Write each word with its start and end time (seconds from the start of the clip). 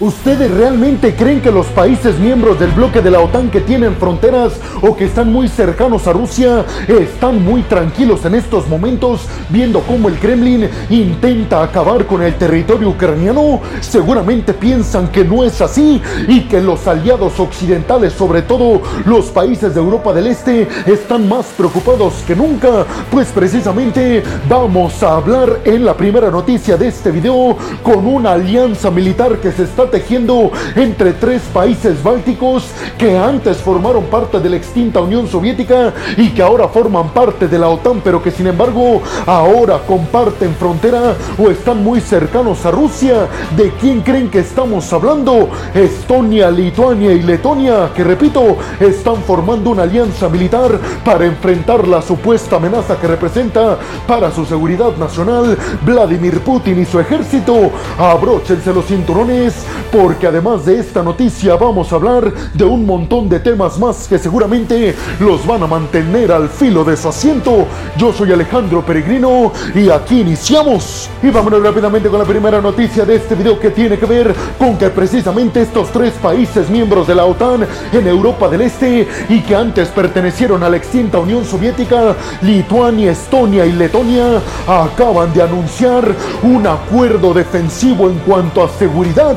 ¿Ustedes 0.00 0.50
realmente 0.50 1.14
creen 1.14 1.42
que 1.42 1.52
los 1.52 1.66
países 1.66 2.18
miembros 2.18 2.58
del 2.58 2.70
bloque 2.70 3.02
de 3.02 3.10
la 3.10 3.20
OTAN 3.20 3.50
que 3.50 3.60
tienen 3.60 3.96
fronteras 3.96 4.54
o 4.80 4.96
que 4.96 5.04
están 5.04 5.30
muy 5.30 5.46
cercanos 5.46 6.06
a 6.06 6.14
Rusia 6.14 6.64
están 6.88 7.44
muy 7.44 7.60
tranquilos 7.60 8.24
en 8.24 8.34
estos 8.34 8.66
momentos 8.66 9.26
viendo 9.50 9.80
cómo 9.80 10.08
el 10.08 10.18
Kremlin 10.18 10.70
intenta 10.88 11.62
acabar 11.62 12.06
con 12.06 12.22
el 12.22 12.34
territorio 12.36 12.88
ucraniano? 12.88 13.60
Seguramente 13.82 14.54
piensan 14.54 15.08
que 15.08 15.22
no 15.22 15.44
es 15.44 15.60
así 15.60 16.00
y 16.26 16.44
que 16.44 16.62
los 16.62 16.86
aliados 16.86 17.38
occidentales, 17.38 18.14
sobre 18.14 18.40
todo 18.40 18.80
los 19.04 19.26
países 19.26 19.74
de 19.74 19.80
Europa 19.80 20.14
del 20.14 20.28
Este, 20.28 20.66
están 20.86 21.28
más 21.28 21.44
preocupados 21.58 22.14
que 22.26 22.34
nunca. 22.34 22.86
Pues 23.10 23.28
precisamente 23.32 24.22
vamos 24.48 25.02
a 25.02 25.16
hablar 25.16 25.60
en 25.66 25.84
la 25.84 25.94
primera 25.94 26.30
noticia 26.30 26.78
de 26.78 26.88
este 26.88 27.10
video 27.10 27.54
con 27.82 28.06
una 28.06 28.32
alianza 28.32 28.90
militar 28.90 29.36
que 29.40 29.52
se 29.52 29.64
está 29.64 29.89
tejiendo 29.90 30.50
entre 30.74 31.12
tres 31.12 31.42
países 31.52 32.02
bálticos 32.02 32.64
que 32.98 33.16
antes 33.16 33.58
formaron 33.58 34.04
parte 34.04 34.40
de 34.40 34.50
la 34.50 34.56
extinta 34.56 35.00
Unión 35.00 35.26
Soviética 35.26 35.92
y 36.16 36.30
que 36.30 36.42
ahora 36.42 36.68
forman 36.68 37.10
parte 37.10 37.48
de 37.48 37.58
la 37.58 37.68
OTAN, 37.68 38.00
pero 38.02 38.22
que 38.22 38.30
sin 38.30 38.46
embargo 38.46 39.02
ahora 39.26 39.80
comparten 39.86 40.54
frontera 40.54 41.14
o 41.38 41.50
están 41.50 41.82
muy 41.82 42.00
cercanos 42.00 42.64
a 42.64 42.70
Rusia. 42.70 43.28
¿De 43.56 43.70
quién 43.80 44.00
creen 44.00 44.30
que 44.30 44.40
estamos 44.40 44.92
hablando? 44.92 45.48
Estonia, 45.74 46.50
Lituania 46.50 47.12
y 47.12 47.22
Letonia, 47.22 47.90
que 47.94 48.04
repito, 48.04 48.56
están 48.78 49.16
formando 49.22 49.70
una 49.70 49.82
alianza 49.82 50.28
militar 50.28 50.78
para 51.04 51.26
enfrentar 51.26 51.86
la 51.86 52.02
supuesta 52.02 52.56
amenaza 52.56 52.96
que 52.96 53.06
representa 53.06 53.78
para 54.06 54.30
su 54.30 54.44
seguridad 54.44 54.96
nacional 54.96 55.56
Vladimir 55.84 56.40
Putin 56.40 56.80
y 56.80 56.84
su 56.84 57.00
ejército. 57.00 57.70
Abróchense 57.98 58.72
los 58.72 58.86
cinturones 58.86 59.54
porque 59.92 60.26
además 60.26 60.64
de 60.64 60.78
esta 60.78 61.02
noticia 61.02 61.56
vamos 61.56 61.92
a 61.92 61.96
hablar 61.96 62.32
de 62.54 62.64
un 62.64 62.86
montón 62.86 63.28
de 63.28 63.40
temas 63.40 63.78
más 63.78 64.06
que 64.08 64.18
seguramente 64.18 64.94
los 65.18 65.46
van 65.46 65.62
a 65.62 65.66
mantener 65.66 66.32
al 66.32 66.48
filo 66.48 66.84
de 66.84 66.96
su 66.96 67.08
asiento. 67.08 67.66
Yo 67.96 68.12
soy 68.12 68.32
Alejandro 68.32 68.84
Peregrino 68.84 69.52
y 69.74 69.88
aquí 69.90 70.20
iniciamos. 70.20 71.08
Y 71.22 71.30
vámonos 71.30 71.62
rápidamente 71.62 72.08
con 72.08 72.18
la 72.18 72.24
primera 72.24 72.60
noticia 72.60 73.04
de 73.04 73.16
este 73.16 73.34
video 73.34 73.58
que 73.58 73.70
tiene 73.70 73.98
que 73.98 74.06
ver 74.06 74.34
con 74.58 74.76
que 74.76 74.90
precisamente 74.90 75.62
estos 75.62 75.90
tres 75.90 76.12
países 76.14 76.68
miembros 76.70 77.06
de 77.06 77.14
la 77.14 77.24
OTAN 77.24 77.66
en 77.92 78.06
Europa 78.06 78.48
del 78.48 78.62
Este 78.62 79.06
y 79.28 79.40
que 79.40 79.54
antes 79.54 79.88
pertenecieron 79.88 80.62
a 80.62 80.68
la 80.68 80.76
extinta 80.76 81.18
Unión 81.18 81.44
Soviética, 81.44 82.16
Lituania, 82.42 83.12
Estonia 83.12 83.66
y 83.66 83.72
Letonia, 83.72 84.40
acaban 84.66 85.32
de 85.32 85.42
anunciar 85.42 86.14
un 86.42 86.66
acuerdo 86.66 87.34
defensivo 87.34 88.08
en 88.08 88.18
cuanto 88.20 88.62
a 88.64 88.68
seguridad 88.68 89.36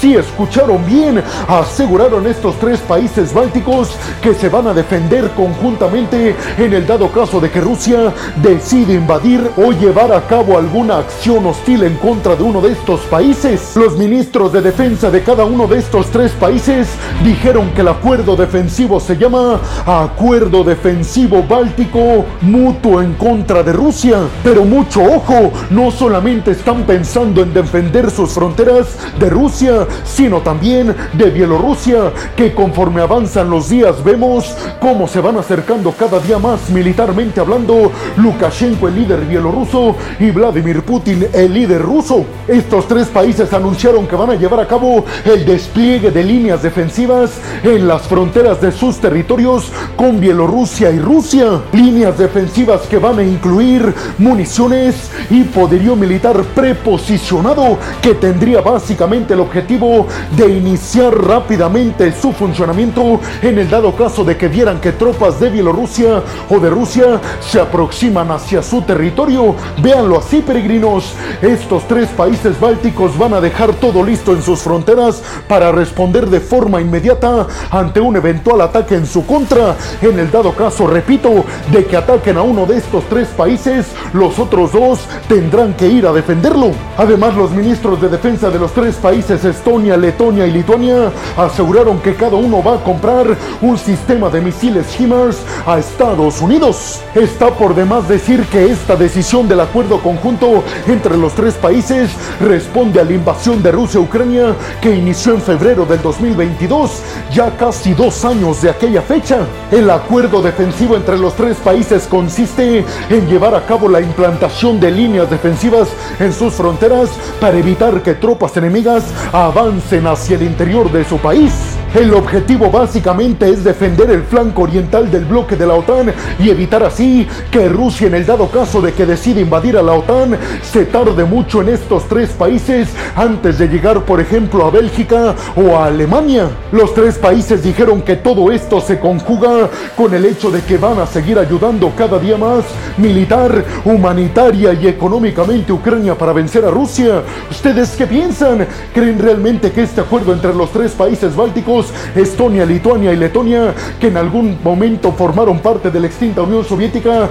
si 0.00 0.14
escucharon 0.14 0.84
bien, 0.86 1.22
aseguraron 1.48 2.26
estos 2.26 2.56
tres 2.58 2.78
países 2.80 3.32
bálticos 3.34 3.90
que 4.22 4.34
se 4.34 4.48
van 4.48 4.68
a 4.68 4.74
defender 4.74 5.30
conjuntamente 5.30 6.36
en 6.56 6.72
el 6.72 6.86
dado 6.86 7.10
caso 7.10 7.40
de 7.40 7.50
que 7.50 7.60
Rusia 7.60 8.12
decide 8.36 8.94
invadir 8.94 9.50
o 9.56 9.72
llevar 9.72 10.12
a 10.12 10.26
cabo 10.26 10.56
alguna 10.56 10.98
acción 10.98 11.46
hostil 11.46 11.82
en 11.82 11.96
contra 11.96 12.36
de 12.36 12.42
uno 12.42 12.60
de 12.60 12.72
estos 12.72 13.00
países. 13.02 13.76
Los 13.76 13.96
ministros 13.96 14.52
de 14.52 14.62
defensa 14.62 15.10
de 15.10 15.22
cada 15.22 15.44
uno 15.44 15.66
de 15.66 15.78
estos 15.78 16.06
tres 16.06 16.32
países 16.32 16.88
dijeron 17.24 17.70
que 17.70 17.80
el 17.80 17.88
acuerdo 17.88 18.36
defensivo 18.36 19.00
se 19.00 19.16
llama 19.16 19.60
Acuerdo 19.86 20.62
Defensivo 20.62 21.42
Báltico 21.42 22.24
Mutuo 22.42 23.02
en 23.02 23.14
contra 23.14 23.62
de 23.62 23.72
Rusia. 23.72 24.18
Pero 24.44 24.64
mucho 24.64 25.02
ojo, 25.02 25.52
no 25.70 25.90
solamente 25.90 26.52
están 26.52 26.84
pensando 26.84 27.42
en 27.42 27.52
defender 27.52 28.10
sus 28.10 28.30
fronteras 28.30 28.96
de 29.18 29.30
Rusia, 29.30 29.87
sino 30.04 30.40
también 30.40 30.94
de 31.12 31.30
Bielorrusia, 31.30 32.12
que 32.36 32.54
conforme 32.54 33.02
avanzan 33.02 33.50
los 33.50 33.68
días 33.68 34.02
vemos 34.04 34.54
cómo 34.80 35.06
se 35.08 35.20
van 35.20 35.36
acercando 35.36 35.92
cada 35.92 36.18
día 36.20 36.38
más 36.38 36.70
militarmente 36.70 37.40
hablando 37.40 37.92
Lukashenko, 38.16 38.88
el 38.88 38.94
líder 38.96 39.20
bielorruso, 39.26 39.96
y 40.18 40.30
Vladimir 40.30 40.82
Putin, 40.82 41.26
el 41.32 41.52
líder 41.52 41.82
ruso. 41.82 42.24
Estos 42.46 42.88
tres 42.88 43.08
países 43.08 43.52
anunciaron 43.52 44.06
que 44.06 44.16
van 44.16 44.30
a 44.30 44.34
llevar 44.34 44.60
a 44.60 44.66
cabo 44.66 45.04
el 45.24 45.44
despliegue 45.44 46.10
de 46.10 46.24
líneas 46.24 46.62
defensivas 46.62 47.32
en 47.62 47.86
las 47.86 48.02
fronteras 48.02 48.60
de 48.60 48.72
sus 48.72 48.98
territorios 48.98 49.70
con 49.96 50.20
Bielorrusia 50.20 50.90
y 50.90 50.98
Rusia. 50.98 51.60
Líneas 51.72 52.18
defensivas 52.18 52.82
que 52.82 52.98
van 52.98 53.18
a 53.18 53.22
incluir 53.22 53.94
municiones 54.18 55.10
y 55.30 55.44
poderío 55.44 55.96
militar 55.96 56.42
preposicionado 56.54 57.78
que 58.02 58.14
tendría 58.14 58.60
básicamente 58.60 59.34
el 59.34 59.40
objetivo 59.40 59.77
de 59.78 60.48
iniciar 60.48 61.14
rápidamente 61.14 62.12
su 62.12 62.32
funcionamiento 62.32 63.20
en 63.42 63.58
el 63.58 63.70
dado 63.70 63.94
caso 63.94 64.24
de 64.24 64.36
que 64.36 64.48
vieran 64.48 64.80
que 64.80 64.90
tropas 64.90 65.38
de 65.38 65.50
Bielorrusia 65.50 66.20
o 66.50 66.58
de 66.58 66.68
Rusia 66.68 67.20
se 67.40 67.60
aproximan 67.60 68.30
hacia 68.32 68.60
su 68.60 68.82
territorio. 68.82 69.54
Véanlo 69.80 70.18
así, 70.18 70.40
peregrinos. 70.40 71.12
Estos 71.40 71.86
tres 71.86 72.08
países 72.08 72.58
bálticos 72.58 73.16
van 73.16 73.34
a 73.34 73.40
dejar 73.40 73.72
todo 73.74 74.02
listo 74.02 74.32
en 74.32 74.42
sus 74.42 74.60
fronteras 74.60 75.22
para 75.46 75.70
responder 75.70 76.28
de 76.28 76.40
forma 76.40 76.80
inmediata 76.80 77.46
ante 77.70 78.00
un 78.00 78.16
eventual 78.16 78.60
ataque 78.62 78.96
en 78.96 79.06
su 79.06 79.24
contra. 79.24 79.76
En 80.02 80.18
el 80.18 80.30
dado 80.32 80.52
caso, 80.54 80.88
repito, 80.88 81.44
de 81.70 81.84
que 81.84 81.96
ataquen 81.96 82.36
a 82.36 82.42
uno 82.42 82.66
de 82.66 82.78
estos 82.78 83.04
tres 83.04 83.28
países, 83.28 83.86
los 84.12 84.40
otros 84.40 84.72
dos 84.72 85.00
tendrán 85.28 85.74
que 85.74 85.86
ir 85.86 86.04
a 86.04 86.12
defenderlo. 86.12 86.72
Además, 86.96 87.36
los 87.36 87.52
ministros 87.52 88.00
de 88.00 88.08
defensa 88.08 88.50
de 88.50 88.58
los 88.58 88.72
tres 88.72 88.96
países 88.96 89.44
Estonia, 89.68 89.98
Letonia 89.98 90.46
y 90.46 90.50
Lituania 90.50 91.12
aseguraron 91.36 92.00
que 92.00 92.14
cada 92.14 92.36
uno 92.36 92.62
va 92.62 92.76
a 92.76 92.82
comprar 92.82 93.36
un 93.60 93.76
sistema 93.76 94.30
de 94.30 94.40
misiles 94.40 94.98
HIMARS 94.98 95.36
a 95.66 95.78
Estados 95.78 96.40
Unidos. 96.40 97.02
Está 97.14 97.50
por 97.50 97.74
demás 97.74 98.08
decir 98.08 98.46
que 98.46 98.70
esta 98.70 98.96
decisión 98.96 99.46
del 99.46 99.60
acuerdo 99.60 100.00
conjunto 100.00 100.64
entre 100.86 101.18
los 101.18 101.34
tres 101.34 101.52
países 101.52 102.08
responde 102.40 102.98
a 102.98 103.04
la 103.04 103.12
invasión 103.12 103.62
de 103.62 103.70
Rusia 103.70 104.00
a 104.00 104.04
Ucrania 104.04 104.54
que 104.80 104.96
inició 104.96 105.34
en 105.34 105.42
febrero 105.42 105.84
del 105.84 106.00
2022, 106.00 107.02
ya 107.30 107.54
casi 107.58 107.92
dos 107.92 108.24
años 108.24 108.62
de 108.62 108.70
aquella 108.70 109.02
fecha. 109.02 109.40
El 109.70 109.90
acuerdo 109.90 110.40
defensivo 110.40 110.96
entre 110.96 111.18
los 111.18 111.34
tres 111.34 111.58
países 111.58 112.06
consiste 112.06 112.86
en 113.10 113.28
llevar 113.28 113.54
a 113.54 113.66
cabo 113.66 113.86
la 113.86 114.00
implantación 114.00 114.80
de 114.80 114.90
líneas 114.90 115.28
defensivas 115.28 115.88
en 116.18 116.32
sus 116.32 116.54
fronteras 116.54 117.10
para 117.38 117.58
evitar 117.58 118.02
que 118.02 118.14
tropas 118.14 118.56
enemigas 118.56 119.04
avancen 119.30 119.57
hacia 120.06 120.36
el 120.36 120.42
interior 120.42 120.90
de 120.92 121.04
su 121.04 121.18
país. 121.18 121.77
El 121.94 122.12
objetivo 122.12 122.70
básicamente 122.70 123.48
es 123.48 123.64
defender 123.64 124.10
el 124.10 124.22
flanco 124.22 124.62
oriental 124.62 125.10
del 125.10 125.24
bloque 125.24 125.56
de 125.56 125.66
la 125.66 125.74
OTAN 125.74 126.12
y 126.38 126.50
evitar 126.50 126.82
así 126.82 127.26
que 127.50 127.68
Rusia 127.68 128.08
en 128.08 128.14
el 128.14 128.26
dado 128.26 128.48
caso 128.48 128.82
de 128.82 128.92
que 128.92 129.06
decida 129.06 129.40
invadir 129.40 129.76
a 129.76 129.82
la 129.82 129.92
OTAN 129.92 130.36
se 130.62 130.84
tarde 130.84 131.24
mucho 131.24 131.62
en 131.62 131.70
estos 131.70 132.06
tres 132.06 132.30
países 132.30 132.88
antes 133.16 133.58
de 133.58 133.68
llegar 133.68 134.04
por 134.04 134.20
ejemplo 134.20 134.66
a 134.66 134.70
Bélgica 134.70 135.34
o 135.56 135.76
a 135.76 135.86
Alemania. 135.86 136.50
Los 136.72 136.92
tres 136.92 137.16
países 137.16 137.62
dijeron 137.62 138.02
que 138.02 138.16
todo 138.16 138.52
esto 138.52 138.80
se 138.80 138.98
conjuga 139.00 139.70
con 139.96 140.12
el 140.12 140.26
hecho 140.26 140.50
de 140.50 140.60
que 140.62 140.76
van 140.76 140.98
a 140.98 141.06
seguir 141.06 141.38
ayudando 141.38 141.90
cada 141.96 142.18
día 142.18 142.36
más 142.36 142.64
militar, 142.98 143.64
humanitaria 143.84 144.74
y 144.74 144.86
económicamente 144.88 145.72
Ucrania 145.72 146.16
para 146.16 146.32
vencer 146.32 146.64
a 146.64 146.70
Rusia. 146.70 147.22
¿Ustedes 147.50 147.90
qué 147.96 148.06
piensan? 148.06 148.66
¿Creen 148.92 149.18
realmente 149.18 149.72
que 149.72 149.82
este 149.82 150.00
acuerdo 150.00 150.32
entre 150.32 150.54
los 150.54 150.70
tres 150.70 150.92
países 150.92 151.34
bálticos, 151.34 151.77
Estonia, 152.14 152.64
Lituania 152.64 153.12
y 153.12 153.16
Letonia, 153.16 153.74
que 154.00 154.08
en 154.08 154.16
algún 154.16 154.58
momento 154.62 155.12
formaron 155.12 155.60
parte 155.60 155.90
de 155.90 156.00
la 156.00 156.06
extinta 156.06 156.42
Unión 156.42 156.64
Soviética, 156.64 157.28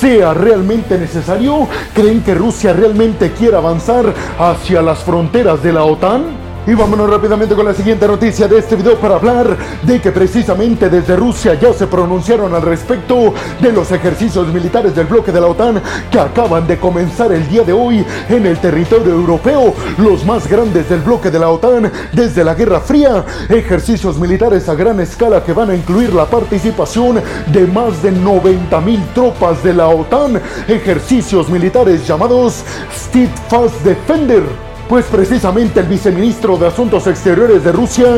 sea 0.00 0.34
realmente 0.34 0.98
necesario? 0.98 1.68
¿Creen 1.94 2.22
que 2.22 2.34
Rusia 2.34 2.72
realmente 2.72 3.32
quiere 3.32 3.56
avanzar 3.56 4.12
hacia 4.38 4.82
las 4.82 5.00
fronteras 5.00 5.62
de 5.62 5.72
la 5.72 5.84
OTAN? 5.84 6.39
Y 6.66 6.74
vámonos 6.74 7.08
rápidamente 7.08 7.54
con 7.54 7.64
la 7.64 7.72
siguiente 7.72 8.06
noticia 8.06 8.46
de 8.46 8.58
este 8.58 8.76
video 8.76 8.94
para 8.96 9.14
hablar 9.14 9.56
de 9.82 9.98
que 9.98 10.12
precisamente 10.12 10.90
desde 10.90 11.16
Rusia 11.16 11.54
ya 11.54 11.72
se 11.72 11.86
pronunciaron 11.86 12.54
al 12.54 12.60
respecto 12.60 13.32
de 13.60 13.72
los 13.72 13.90
ejercicios 13.92 14.46
militares 14.48 14.94
del 14.94 15.06
bloque 15.06 15.32
de 15.32 15.40
la 15.40 15.46
OTAN 15.46 15.82
que 16.10 16.20
acaban 16.20 16.66
de 16.66 16.78
comenzar 16.78 17.32
el 17.32 17.48
día 17.48 17.62
de 17.62 17.72
hoy 17.72 18.04
en 18.28 18.44
el 18.44 18.58
territorio 18.58 19.14
europeo, 19.14 19.74
los 19.96 20.24
más 20.26 20.46
grandes 20.46 20.86
del 20.90 21.00
bloque 21.00 21.30
de 21.30 21.38
la 21.38 21.48
OTAN 21.48 21.90
desde 22.12 22.44
la 22.44 22.54
Guerra 22.54 22.80
Fría, 22.80 23.24
ejercicios 23.48 24.18
militares 24.18 24.68
a 24.68 24.74
gran 24.74 25.00
escala 25.00 25.42
que 25.42 25.54
van 25.54 25.70
a 25.70 25.74
incluir 25.74 26.12
la 26.12 26.26
participación 26.26 27.22
de 27.46 27.66
más 27.66 28.02
de 28.02 28.12
90 28.12 28.80
mil 28.82 29.02
tropas 29.14 29.62
de 29.64 29.72
la 29.72 29.88
OTAN, 29.88 30.38
ejercicios 30.68 31.48
militares 31.48 32.06
llamados 32.06 32.62
Steadfast 32.94 33.82
Defender 33.82 34.69
Pues 34.90 35.04
precisamente 35.04 35.78
el 35.78 35.86
viceministro 35.86 36.56
de 36.56 36.66
Asuntos 36.66 37.06
Exteriores 37.06 37.62
de 37.62 37.70
Rusia, 37.70 38.08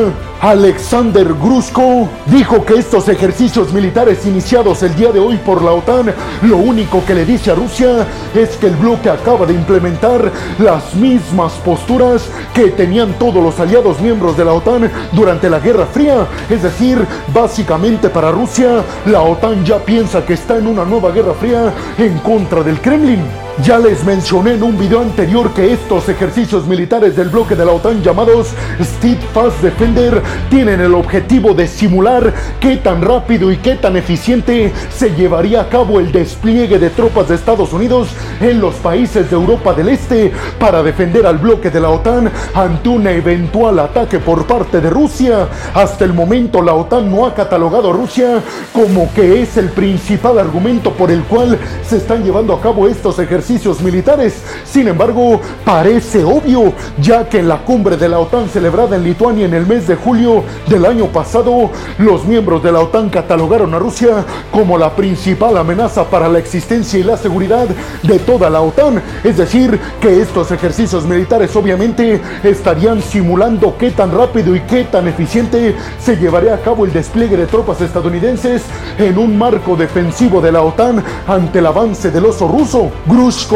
Alexander 0.41 1.31
Grushko, 1.35 2.09
dijo 2.25 2.65
que 2.65 2.73
estos 2.79 3.07
ejercicios 3.09 3.71
militares 3.71 4.25
iniciados 4.25 4.81
el 4.81 4.95
día 4.95 5.11
de 5.11 5.19
hoy 5.19 5.37
por 5.37 5.61
la 5.61 5.71
OTAN, 5.71 6.11
lo 6.41 6.57
único 6.57 7.05
que 7.05 7.13
le 7.13 7.25
dice 7.25 7.51
a 7.51 7.55
Rusia 7.55 8.07
es 8.33 8.57
que 8.57 8.65
el 8.65 8.75
bloque 8.75 9.11
acaba 9.11 9.45
de 9.45 9.53
implementar 9.53 10.31
las 10.57 10.95
mismas 10.95 11.53
posturas 11.63 12.27
que 12.55 12.71
tenían 12.71 13.13
todos 13.19 13.43
los 13.43 13.59
aliados 13.59 14.01
miembros 14.01 14.35
de 14.35 14.45
la 14.45 14.53
OTAN 14.53 14.91
durante 15.11 15.51
la 15.51 15.59
Guerra 15.59 15.85
Fría. 15.85 16.25
Es 16.49 16.63
decir, 16.63 17.05
básicamente 17.31 18.09
para 18.09 18.31
Rusia, 18.31 18.83
la 19.05 19.21
OTAN 19.21 19.63
ya 19.63 19.77
piensa 19.77 20.25
que 20.25 20.33
está 20.33 20.57
en 20.57 20.65
una 20.65 20.85
nueva 20.85 21.11
Guerra 21.11 21.35
Fría 21.35 21.71
en 21.99 22.17
contra 22.17 22.63
del 22.63 22.81
Kremlin. 22.81 23.42
Ya 23.61 23.77
les 23.77 24.03
mencioné 24.03 24.53
en 24.53 24.63
un 24.63 24.79
video 24.79 24.99
anterior 24.99 25.53
que 25.53 25.71
estos 25.71 26.09
ejercicios 26.09 26.65
militares 26.65 27.15
del 27.15 27.29
bloque 27.29 27.55
de 27.55 27.63
la 27.63 27.71
OTAN 27.73 28.01
llamados 28.01 28.47
Steadfast 28.81 29.61
Defender 29.61 30.23
tienen 30.49 30.81
el 30.81 30.95
objetivo 30.95 31.53
de 31.53 31.67
simular 31.67 32.33
qué 32.59 32.77
tan 32.77 33.03
rápido 33.03 33.51
y 33.51 33.57
qué 33.57 33.75
tan 33.75 33.95
eficiente 33.95 34.73
se 34.91 35.11
llevaría 35.11 35.61
a 35.61 35.69
cabo 35.69 35.99
el 35.99 36.11
despliegue 36.11 36.79
de 36.79 36.89
tropas 36.89 37.29
de 37.29 37.35
Estados 37.35 37.71
Unidos 37.73 38.09
en 38.41 38.59
los 38.59 38.73
países 38.75 39.29
de 39.29 39.35
Europa 39.35 39.73
del 39.73 39.89
Este 39.89 40.31
para 40.59 40.81
defender 40.81 41.27
al 41.27 41.37
bloque 41.37 41.69
de 41.69 41.79
la 41.79 41.89
OTAN 41.89 42.31
ante 42.55 42.89
un 42.89 43.05
eventual 43.05 43.77
ataque 43.77 44.17
por 44.17 44.47
parte 44.47 44.81
de 44.81 44.89
Rusia. 44.89 45.47
Hasta 45.75 46.05
el 46.05 46.13
momento 46.13 46.59
la 46.59 46.73
OTAN 46.73 47.09
no 47.09 47.27
ha 47.27 47.35
catalogado 47.35 47.91
a 47.91 47.93
Rusia 47.93 48.41
como 48.73 49.13
que 49.13 49.43
es 49.43 49.57
el 49.57 49.69
principal 49.69 50.39
argumento 50.39 50.91
por 50.91 51.11
el 51.11 51.21
cual 51.25 51.59
se 51.87 51.97
están 51.97 52.23
llevando 52.23 52.53
a 52.53 52.59
cabo 52.59 52.87
estos 52.87 53.19
ejercicios 53.19 53.42
ejercicios 53.43 53.81
militares. 53.81 54.35
Sin 54.63 54.87
embargo, 54.87 55.41
parece 55.65 56.23
obvio, 56.23 56.71
ya 57.01 57.27
que 57.27 57.39
en 57.39 57.49
la 57.49 57.57
cumbre 57.57 57.97
de 57.97 58.07
la 58.07 58.19
OTAN 58.19 58.47
celebrada 58.47 58.95
en 58.95 59.03
Lituania 59.03 59.45
en 59.45 59.53
el 59.53 59.67
mes 59.67 59.85
de 59.85 59.97
julio 59.97 60.43
del 60.67 60.85
año 60.85 61.07
pasado, 61.07 61.69
los 61.97 62.23
miembros 62.23 62.63
de 62.63 62.71
la 62.71 62.79
OTAN 62.79 63.09
catalogaron 63.09 63.73
a 63.73 63.79
Rusia 63.79 64.23
como 64.49 64.77
la 64.77 64.95
principal 64.95 65.57
amenaza 65.57 66.05
para 66.05 66.29
la 66.29 66.39
existencia 66.39 66.97
y 66.97 67.03
la 67.03 67.17
seguridad 67.17 67.67
de 68.01 68.19
toda 68.19 68.49
la 68.49 68.61
OTAN. 68.61 69.01
Es 69.25 69.35
decir, 69.35 69.77
que 69.99 70.21
estos 70.21 70.49
ejercicios 70.51 71.05
militares 71.05 71.53
obviamente 71.57 72.21
estarían 72.43 73.01
simulando 73.01 73.75
qué 73.77 73.91
tan 73.91 74.17
rápido 74.17 74.55
y 74.55 74.61
qué 74.61 74.85
tan 74.85 75.09
eficiente 75.09 75.75
se 75.99 76.15
llevaría 76.15 76.53
a 76.53 76.61
cabo 76.61 76.85
el 76.85 76.93
despliegue 76.93 77.35
de 77.35 77.47
tropas 77.47 77.81
estadounidenses 77.81 78.63
en 78.97 79.17
un 79.17 79.37
marco 79.37 79.75
defensivo 79.75 80.39
de 80.39 80.53
la 80.53 80.61
OTAN 80.61 81.03
ante 81.27 81.59
el 81.59 81.65
avance 81.65 82.09
del 82.09 82.25
oso 82.25 82.47
ruso 82.47 82.89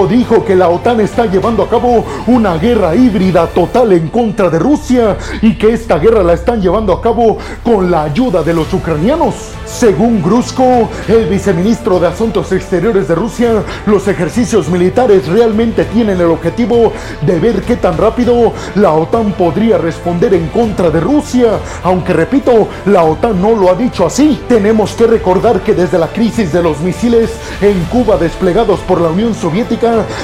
dijo 0.10 0.44
que 0.44 0.56
la 0.56 0.70
OTAN 0.70 1.02
está 1.02 1.28
llevando 1.28 1.62
a 1.62 1.70
cabo 1.70 2.04
una 2.26 2.58
guerra 2.58 2.96
híbrida 2.96 3.46
total 3.48 3.94
en 3.94 4.08
contra 4.08 4.50
de 4.50 4.58
Rusia 4.58 5.18
y 5.42 5.56
que 5.56 5.72
esta 5.72 6.00
guerra 6.00 6.24
la 6.24 6.34
están 6.34 6.62
llevando 6.62 6.94
a 6.94 7.02
cabo 7.02 7.38
con 7.64 7.92
la 7.92 8.04
ayuda 8.04 8.42
de 8.42 8.54
los 8.54 8.74
ucranianos. 8.74 9.36
Según 9.66 10.24
Grushko, 10.24 10.90
el 11.08 11.26
viceministro 11.28 12.00
de 12.00 12.08
Asuntos 12.08 12.52
Exteriores 12.52 13.08
de 13.08 13.16
Rusia, 13.16 13.64
los 13.86 14.08
ejercicios 14.08 14.70
militares 14.70 15.28
realmente 15.28 15.86
tienen 15.86 16.20
el 16.20 16.28
objetivo 16.28 16.94
de 17.22 17.40
ver 17.40 17.62
qué 17.62 17.76
tan 17.76 17.98
rápido 17.98 18.54
la 18.76 18.94
OTAN 18.94 19.34
podría 19.34 19.78
responder 19.78 20.34
en 20.34 20.48
contra 20.48 20.90
de 20.90 21.00
Rusia. 21.00 21.60
Aunque 21.84 22.14
repito, 22.14 22.68
la 22.86 23.04
OTAN 23.04 23.40
no 23.42 23.56
lo 23.56 23.70
ha 23.70 23.76
dicho 23.76 24.06
así. 24.06 24.42
Tenemos 24.48 24.94
que 24.94 25.06
recordar 25.06 25.62
que 25.62 25.74
desde 25.74 26.00
la 26.00 26.08
crisis 26.08 26.52
de 26.52 26.64
los 26.64 26.80
misiles 26.80 27.32
en 27.62 27.80
Cuba 27.86 28.18
desplegados 28.18 28.80
por 28.82 29.02
la 29.02 29.10
Unión 29.10 29.36
Soviética, 29.36 29.67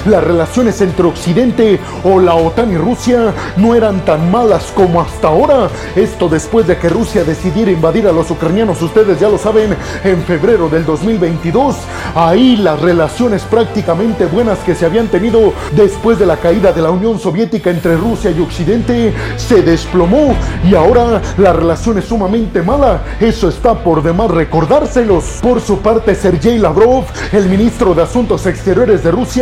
las 0.05 0.23
relaciones 0.23 0.79
entre 0.81 1.05
Occidente 1.05 1.79
o 2.03 2.19
la 2.19 2.35
OTAN 2.35 2.71
y 2.71 2.77
Rusia 2.77 3.33
no 3.57 3.75
eran 3.75 4.05
tan 4.05 4.31
malas 4.31 4.71
como 4.73 5.01
hasta 5.01 5.27
ahora. 5.27 5.69
Esto 5.95 6.29
después 6.29 6.65
de 6.67 6.77
que 6.77 6.89
Rusia 6.89 7.23
decidiera 7.23 7.71
invadir 7.71 8.07
a 8.07 8.11
los 8.11 8.31
ucranianos, 8.31 8.81
ustedes 8.81 9.19
ya 9.19 9.29
lo 9.29 9.37
saben, 9.37 9.75
en 10.03 10.23
febrero 10.23 10.69
del 10.69 10.85
2022. 10.85 11.75
Ahí 12.15 12.55
las 12.57 12.79
relaciones 12.79 13.43
prácticamente 13.43 14.25
buenas 14.25 14.59
que 14.59 14.75
se 14.75 14.85
habían 14.85 15.07
tenido 15.07 15.53
después 15.71 16.19
de 16.19 16.25
la 16.25 16.37
caída 16.37 16.71
de 16.71 16.81
la 16.81 16.91
Unión 16.91 17.19
Soviética 17.19 17.69
entre 17.69 17.97
Rusia 17.97 18.31
y 18.31 18.39
Occidente 18.39 19.13
se 19.37 19.61
desplomó 19.61 20.35
y 20.63 20.75
ahora 20.75 21.21
la 21.37 21.53
relación 21.53 21.97
es 21.97 22.05
sumamente 22.05 22.61
mala. 22.61 23.01
Eso 23.19 23.49
está 23.49 23.73
por 23.75 24.03
demás 24.03 24.31
recordárselos. 24.31 25.39
Por 25.41 25.61
su 25.61 25.79
parte, 25.79 26.15
Sergei 26.15 26.57
Lavrov, 26.57 27.05
el 27.31 27.49
ministro 27.49 27.93
de 27.93 28.03
Asuntos 28.03 28.45
Exteriores 28.45 29.03
de 29.03 29.11
Rusia, 29.11 29.32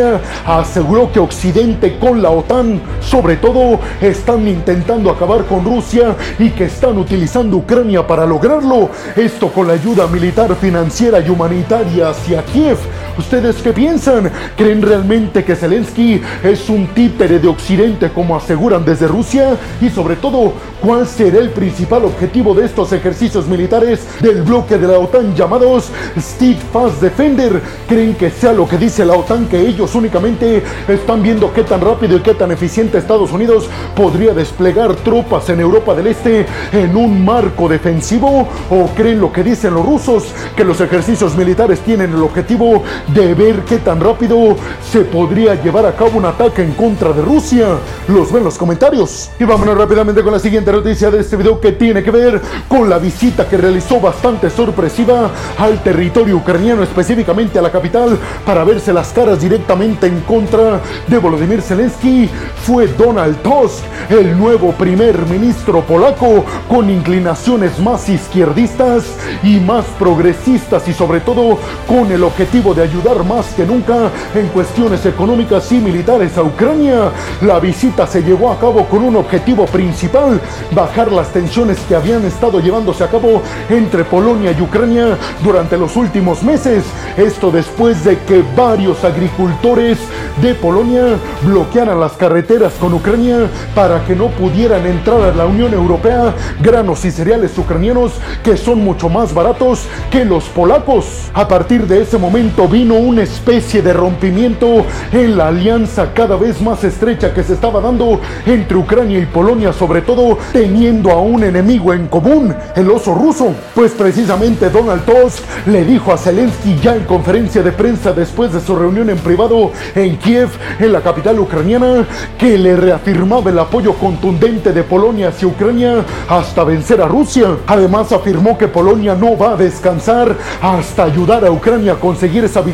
Aseguró 0.45 1.11
que 1.11 1.19
Occidente 1.19 1.97
con 1.99 2.21
la 2.21 2.29
OTAN, 2.29 2.79
sobre 3.01 3.35
todo, 3.35 3.79
están 3.99 4.47
intentando 4.47 5.09
acabar 5.09 5.43
con 5.45 5.65
Rusia 5.65 6.15
y 6.39 6.51
que 6.51 6.65
están 6.65 6.97
utilizando 6.97 7.57
Ucrania 7.57 8.05
para 8.07 8.25
lograrlo. 8.25 8.89
Esto 9.15 9.49
con 9.49 9.67
la 9.67 9.73
ayuda 9.73 10.07
militar, 10.07 10.55
financiera 10.55 11.19
y 11.19 11.29
humanitaria 11.29 12.09
hacia 12.09 12.43
Kiev. 12.45 12.77
¿Ustedes 13.17 13.57
qué 13.57 13.73
piensan? 13.73 14.31
¿Creen 14.55 14.81
realmente 14.81 15.43
que 15.43 15.55
Zelensky 15.55 16.21
es 16.43 16.69
un 16.69 16.87
títere 16.87 17.39
de 17.39 17.47
Occidente 17.47 18.09
como 18.09 18.35
aseguran 18.35 18.85
desde 18.85 19.07
Rusia? 19.07 19.57
Y 19.81 19.89
sobre 19.89 20.15
todo, 20.15 20.53
¿cuál 20.81 21.05
será 21.05 21.39
el 21.39 21.49
principal 21.49 22.05
objetivo 22.05 22.53
de 22.53 22.65
estos 22.65 22.93
ejercicios 22.93 23.47
militares 23.47 23.99
del 24.21 24.43
bloque 24.43 24.77
de 24.77 24.87
la 24.87 24.99
OTAN 24.99 25.35
llamados 25.35 25.89
Steadfast 26.17 27.01
Defender? 27.01 27.61
¿Creen 27.87 28.15
que 28.15 28.29
sea 28.29 28.53
lo 28.53 28.67
que 28.67 28.77
dice 28.77 29.03
la 29.03 29.13
OTAN 29.13 29.47
que 29.47 29.59
ellos 29.59 29.93
únicamente 29.93 30.63
están 30.87 31.21
viendo 31.21 31.53
qué 31.53 31.63
tan 31.63 31.81
rápido 31.81 32.15
y 32.17 32.21
qué 32.21 32.33
tan 32.33 32.51
eficiente 32.51 32.97
Estados 32.97 33.31
Unidos 33.31 33.69
podría 33.95 34.33
desplegar 34.33 34.95
tropas 34.95 35.49
en 35.49 35.59
Europa 35.59 35.93
del 35.95 36.07
Este 36.07 36.45
en 36.71 36.95
un 36.95 37.25
marco 37.25 37.67
defensivo? 37.67 38.47
¿O 38.69 38.87
creen 38.95 39.19
lo 39.19 39.33
que 39.33 39.43
dicen 39.43 39.73
los 39.73 39.85
rusos, 39.85 40.33
que 40.55 40.63
los 40.63 40.79
ejercicios 40.79 41.35
militares 41.35 41.81
tienen 41.81 42.13
el 42.13 42.23
objetivo 42.23 42.83
de 43.07 43.33
ver 43.33 43.61
qué 43.65 43.77
tan 43.77 43.99
rápido 43.99 44.55
se 44.89 45.01
podría 45.01 45.55
llevar 45.55 45.85
a 45.85 45.95
cabo 45.95 46.17
un 46.17 46.25
ataque 46.25 46.61
en 46.63 46.73
contra 46.73 47.13
de 47.13 47.21
Rusia? 47.21 47.67
Los 48.07 48.31
ven 48.31 48.43
los 48.43 48.57
comentarios. 48.57 49.29
Y 49.39 49.43
vámonos 49.43 49.77
rápidamente 49.77 50.23
con 50.23 50.33
la 50.33 50.39
siguiente 50.39 50.71
noticia 50.71 51.11
de 51.11 51.19
este 51.19 51.35
video 51.35 51.59
que 51.59 51.71
tiene 51.71 52.03
que 52.03 52.11
ver 52.11 52.41
con 52.67 52.89
la 52.89 52.97
visita 52.97 53.47
que 53.47 53.57
realizó 53.57 53.99
bastante 53.99 54.49
sorpresiva 54.49 55.29
al 55.57 55.81
territorio 55.83 56.37
ucraniano, 56.37 56.83
específicamente 56.83 57.59
a 57.59 57.61
la 57.61 57.71
capital, 57.71 58.17
para 58.45 58.63
verse 58.63 58.93
las 58.93 59.09
caras 59.09 59.41
directamente 59.41 60.07
en 60.07 60.21
contra 60.21 60.79
de 61.07 61.17
Volodymyr 61.17 61.61
Zelensky 61.61 62.29
fue 62.63 62.87
Donald 62.87 63.41
Tusk, 63.41 63.83
el 64.09 64.37
nuevo 64.37 64.71
primer 64.73 65.17
ministro 65.25 65.81
polaco 65.81 66.45
con 66.69 66.89
inclinaciones 66.89 67.79
más 67.79 68.07
izquierdistas 68.09 69.03
y 69.43 69.59
más 69.59 69.85
progresistas 69.97 70.87
y 70.87 70.93
sobre 70.93 71.19
todo 71.21 71.57
con 71.87 72.11
el 72.11 72.23
objetivo 72.23 72.73
de 72.73 72.83
ayudar 72.91 73.23
más 73.23 73.45
que 73.53 73.65
nunca 73.65 74.11
en 74.35 74.47
cuestiones 74.47 75.05
económicas 75.05 75.71
y 75.71 75.75
militares 75.75 76.37
a 76.37 76.43
Ucrania. 76.43 77.09
La 77.41 77.59
visita 77.59 78.05
se 78.05 78.21
llevó 78.21 78.51
a 78.51 78.59
cabo 78.59 78.85
con 78.87 79.03
un 79.03 79.15
objetivo 79.15 79.65
principal, 79.65 80.41
bajar 80.71 81.09
las 81.11 81.29
tensiones 81.29 81.79
que 81.87 81.95
habían 81.95 82.25
estado 82.25 82.59
llevándose 82.59 83.03
a 83.05 83.07
cabo 83.07 83.41
entre 83.69 84.03
Polonia 84.03 84.51
y 84.51 84.61
Ucrania 84.61 85.17
durante 85.41 85.77
los 85.77 85.95
últimos 85.95 86.43
meses. 86.43 86.83
Esto 87.15 87.49
después 87.49 88.03
de 88.03 88.17
que 88.19 88.43
varios 88.57 89.03
agricultores 89.05 89.97
de 90.41 90.53
Polonia 90.55 91.17
bloquearan 91.43 91.99
las 91.99 92.13
carreteras 92.13 92.73
con 92.73 92.93
Ucrania 92.93 93.47
para 93.73 94.03
que 94.05 94.15
no 94.15 94.27
pudieran 94.27 94.85
entrar 94.85 95.21
a 95.21 95.33
la 95.33 95.45
Unión 95.45 95.73
Europea 95.73 96.33
granos 96.61 97.05
y 97.05 97.11
cereales 97.11 97.57
ucranianos 97.57 98.13
que 98.43 98.57
son 98.57 98.83
mucho 98.83 99.07
más 99.07 99.33
baratos 99.33 99.85
que 100.09 100.25
los 100.25 100.45
polacos. 100.45 101.29
A 101.33 101.47
partir 101.47 101.87
de 101.87 102.01
ese 102.01 102.17
momento 102.17 102.67
vino 102.81 102.95
una 102.95 103.21
especie 103.21 103.83
de 103.83 103.93
rompimiento 103.93 104.87
en 105.11 105.37
la 105.37 105.49
alianza 105.49 106.13
cada 106.15 106.35
vez 106.35 106.59
más 106.63 106.83
estrecha 106.83 107.31
que 107.31 107.43
se 107.43 107.53
estaba 107.53 107.79
dando 107.79 108.19
entre 108.43 108.75
Ucrania 108.75 109.19
y 109.19 109.27
Polonia, 109.27 109.71
sobre 109.71 110.01
todo 110.01 110.39
teniendo 110.51 111.11
a 111.11 111.21
un 111.21 111.43
enemigo 111.43 111.93
en 111.93 112.07
común, 112.07 112.55
el 112.75 112.89
oso 112.89 113.13
ruso. 113.13 113.53
Pues 113.75 113.91
precisamente 113.91 114.71
Donald 114.71 115.05
Tusk 115.05 115.43
le 115.67 115.85
dijo 115.85 116.11
a 116.11 116.17
Zelensky 116.17 116.79
ya 116.81 116.95
en 116.95 117.03
conferencia 117.03 117.61
de 117.61 117.71
prensa 117.71 118.13
después 118.13 118.51
de 118.51 118.59
su 118.59 118.75
reunión 118.75 119.11
en 119.11 119.19
privado 119.19 119.71
en 119.93 120.17
Kiev, 120.17 120.49
en 120.79 120.91
la 120.91 121.01
capital 121.01 121.39
ucraniana, 121.39 122.07
que 122.39 122.57
le 122.57 122.75
reafirmaba 122.75 123.51
el 123.51 123.59
apoyo 123.59 123.93
contundente 123.93 124.73
de 124.73 124.81
Polonia 124.81 125.27
hacia 125.27 125.47
Ucrania 125.47 126.03
hasta 126.27 126.63
vencer 126.63 126.99
a 126.99 127.07
Rusia. 127.07 127.57
Además 127.67 128.11
afirmó 128.11 128.57
que 128.57 128.67
Polonia 128.67 129.13
no 129.13 129.37
va 129.37 129.51
a 129.51 129.55
descansar 129.55 130.35
hasta 130.59 131.03
ayudar 131.03 131.45
a 131.45 131.51
Ucrania 131.51 131.93
a 131.93 131.99
conseguir 131.99 132.43
esa 132.43 132.61
victoria, 132.61 132.70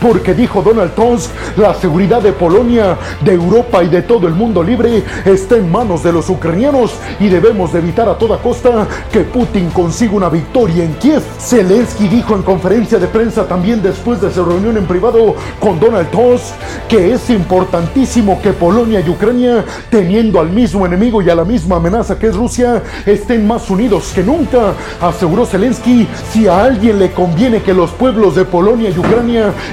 porque 0.00 0.34
dijo 0.34 0.62
Donald 0.62 0.94
Tusk, 0.94 1.30
la 1.56 1.74
seguridad 1.74 2.22
de 2.22 2.32
Polonia, 2.32 2.96
de 3.20 3.32
Europa 3.32 3.82
y 3.82 3.88
de 3.88 4.02
todo 4.02 4.26
el 4.26 4.34
mundo 4.34 4.62
libre 4.62 5.02
está 5.24 5.56
en 5.56 5.70
manos 5.70 6.02
de 6.02 6.12
los 6.12 6.28
ucranianos 6.28 6.94
y 7.20 7.28
debemos 7.28 7.72
de 7.72 7.78
evitar 7.78 8.08
a 8.08 8.18
toda 8.18 8.38
costa 8.38 8.86
que 9.12 9.20
Putin 9.20 9.70
consiga 9.70 10.12
una 10.12 10.28
victoria 10.28 10.84
en 10.84 10.94
Kiev. 10.94 11.22
Zelensky 11.38 12.08
dijo 12.08 12.34
en 12.34 12.42
conferencia 12.42 12.98
de 12.98 13.06
prensa 13.06 13.46
también 13.46 13.82
después 13.82 14.20
de 14.20 14.32
su 14.32 14.44
reunión 14.44 14.76
en 14.76 14.86
privado 14.86 15.34
con 15.60 15.78
Donald 15.80 16.10
Tusk 16.10 16.54
que 16.88 17.12
es 17.12 17.30
importantísimo 17.30 18.40
que 18.42 18.52
Polonia 18.52 19.00
y 19.00 19.08
Ucrania, 19.08 19.64
teniendo 19.90 20.40
al 20.40 20.50
mismo 20.50 20.86
enemigo 20.86 21.22
y 21.22 21.30
a 21.30 21.34
la 21.34 21.44
misma 21.44 21.76
amenaza 21.76 22.18
que 22.18 22.28
es 22.28 22.36
Rusia, 22.36 22.82
estén 23.06 23.46
más 23.46 23.70
unidos 23.70 24.12
que 24.14 24.22
nunca. 24.22 24.74
Aseguró 25.00 25.46
Zelensky, 25.46 26.06
si 26.30 26.46
a 26.46 26.64
alguien 26.64 26.98
le 26.98 27.12
conviene 27.12 27.62
que 27.62 27.74
los 27.74 27.90
pueblos 27.90 28.34
de 28.34 28.44
Polonia 28.44 28.90
y 28.90 28.98
Ucrania 28.98 29.13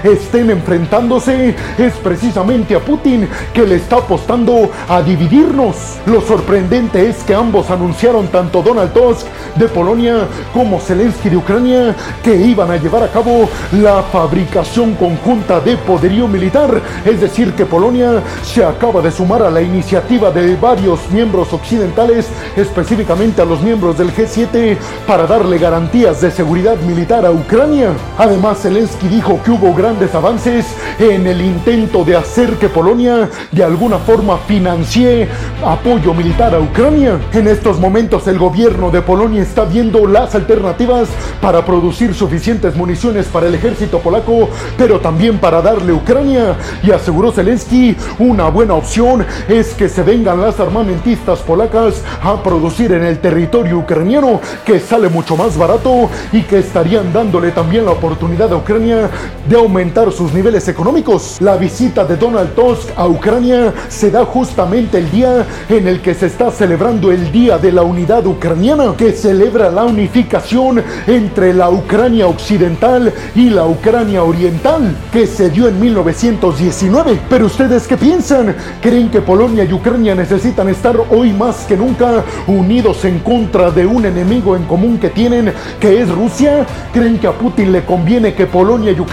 estén 0.04 0.50
enfrentándose, 0.52 1.56
es 1.78 1.94
precisamente 2.04 2.76
a 2.76 2.80
Putin 2.80 3.28
que 3.54 3.66
le 3.66 3.76
está 3.76 3.98
apostando 3.98 4.70
a 4.88 5.02
dividirnos. 5.02 5.76
Lo 6.06 6.22
sorprendente 6.22 7.10
es 7.10 7.24
que 7.24 7.34
ambos 7.34 7.70
anunciaron, 7.70 8.28
tanto 8.28 8.62
Donald 8.62 8.94
Tusk 8.94 9.26
de 9.56 9.68
Polonia 9.68 10.28
como 10.54 10.80
Zelensky 10.80 11.30
de 11.30 11.38
Ucrania, 11.38 11.96
que 12.24 12.36
iban 12.36 12.70
a 12.72 12.78
llevar 12.78 13.04
a 13.04 13.08
cabo 13.08 13.50
la 13.72 14.04
fabricación 14.04 14.94
conjunta 14.96 15.60
de 15.60 15.78
poderío 15.78 16.28
militar. 16.28 16.82
Es 17.06 17.22
decir, 17.22 17.54
que 17.54 17.66
Polonia 17.66 18.22
se 18.44 18.64
acaba 18.64 19.02
de 19.02 19.12
sumar 19.12 19.42
a 19.42 19.50
la 19.50 19.62
iniciativa 19.62 20.32
de 20.32 20.56
varios 20.56 21.00
miembros 21.12 21.52
occidentales, 21.54 22.28
específicamente 22.56 23.42
a 23.42 23.46
los 23.46 23.62
miembros 23.62 23.98
del 23.98 24.14
G7, 24.14 24.78
para 25.08 25.26
darle 25.26 25.58
garantías 25.58 26.22
de 26.22 26.32
seguridad 26.32 26.78
militar 26.78 27.26
a 27.26 27.32
Ucrania. 27.32 27.90
Además, 28.18 28.60
Zelensky 28.62 29.08
dijo 29.08 29.31
que 29.40 29.52
hubo 29.52 29.74
grandes 29.74 30.14
avances 30.14 30.66
en 31.00 31.26
el 31.26 31.42
intento 31.42 32.04
de 32.04 32.16
hacer 32.16 32.56
que 32.56 32.68
Polonia 32.68 33.30
de 33.52 33.64
alguna 33.64 33.98
forma 33.98 34.38
financie 34.40 35.28
apoyo 35.66 36.14
militar 36.14 36.54
a 36.54 36.60
Ucrania. 36.60 37.20
En 37.34 37.48
estos 37.48 37.80
momentos 37.80 38.28
el 38.28 38.38
gobierno 38.38 38.90
de 38.92 39.02
Polonia 39.02 39.42
está 39.42 39.64
viendo 39.64 40.06
las 40.06 40.36
alternativas 40.36 41.08
para 41.42 41.64
producir 41.66 42.14
suficientes 42.14 42.76
municiones 42.76 43.28
para 43.28 43.48
el 43.48 43.56
ejército 43.56 44.00
polaco, 44.00 44.50
pero 44.78 45.00
también 45.00 45.38
para 45.38 45.62
darle 45.62 45.94
a 45.94 45.96
Ucrania. 45.96 46.56
Y 46.84 46.92
aseguró 46.92 47.32
Zelensky, 47.32 47.96
una 48.20 48.50
buena 48.50 48.74
opción 48.74 49.26
es 49.48 49.74
que 49.74 49.88
se 49.88 50.04
vengan 50.04 50.42
las 50.42 50.60
armamentistas 50.60 51.40
polacas 51.40 52.02
a 52.22 52.42
producir 52.44 52.92
en 52.92 53.04
el 53.04 53.20
territorio 53.20 53.78
ucraniano, 53.80 54.42
que 54.66 54.80
sale 54.80 55.10
mucho 55.10 55.38
más 55.38 55.58
barato 55.58 56.10
y 56.32 56.42
que 56.42 56.60
estarían 56.60 57.14
dándole 57.14 57.52
también 57.52 57.86
la 57.86 57.92
oportunidad 57.92 58.52
a 58.52 58.58
Ucrania 58.58 59.10
de 59.48 59.56
aumentar 59.56 60.12
sus 60.12 60.34
niveles 60.34 60.68
económicos. 60.68 61.38
La 61.40 61.56
visita 61.56 62.06
de 62.06 62.18
Donald 62.18 62.56
Tusk 62.56 62.90
a 62.96 63.08
Ucrania 63.08 63.74
se 63.90 64.12
da 64.12 64.26
justamente 64.26 64.98
el 64.98 65.10
día 65.12 65.46
en 65.70 65.88
el 65.88 66.02
que 66.02 66.14
se 66.14 66.28
está 66.28 66.52
celebrando 66.52 67.12
el 67.12 67.32
Día 67.32 67.58
de 67.58 67.72
la 67.72 67.84
Unidad 67.84 68.26
Ucraniana, 68.26 68.94
que 68.98 69.12
celebra 69.12 69.70
la 69.70 69.84
unificación 69.84 70.84
entre 71.08 71.54
la 71.54 71.70
Ucrania 71.70 72.28
occidental 72.28 73.14
y 73.36 73.50
la 73.50 73.66
Ucrania 73.66 74.24
oriental, 74.24 74.96
que 75.12 75.28
se 75.28 75.50
dio 75.50 75.68
en 75.68 75.80
1919. 75.80 77.20
Pero 77.30 77.46
ustedes 77.46 77.88
qué 77.88 77.98
piensan? 77.98 78.56
¿Creen 78.82 79.10
que 79.10 79.22
Polonia 79.22 79.64
y 79.64 79.74
Ucrania 79.74 80.16
necesitan 80.16 80.70
estar 80.70 81.00
hoy 81.10 81.34
más 81.34 81.66
que 81.66 81.78
nunca 81.78 82.24
unidos 82.48 83.06
en 83.06 83.20
contra 83.20 83.72
de 83.72 83.86
un 83.86 84.06
enemigo 84.06 84.56
en 84.56 84.64
común 84.64 84.98
que 84.98 85.10
tienen, 85.10 85.54
que 85.80 86.02
es 86.02 86.10
Rusia? 86.10 86.66
¿Creen 86.94 87.20
que 87.20 87.28
a 87.28 87.34
Putin 87.34 87.72
le 87.72 87.86
conviene 87.86 88.34
que 88.34 88.46
Polonia 88.46 88.92
y 88.92 89.00
Ucrania 89.00 89.11